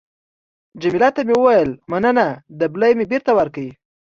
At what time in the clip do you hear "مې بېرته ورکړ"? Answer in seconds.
2.97-3.67